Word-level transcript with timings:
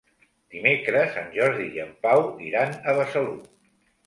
Dimecres 0.53 1.19
en 1.23 1.29
Jordi 1.35 1.67
i 1.75 1.83
en 1.85 1.93
Pau 2.07 2.25
iran 2.47 2.75
a 2.81 2.97
Besalú. 3.03 3.39